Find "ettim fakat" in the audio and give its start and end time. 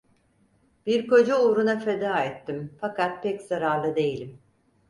2.23-3.23